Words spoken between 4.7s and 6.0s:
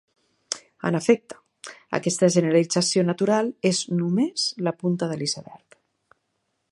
punta de l'iceberg.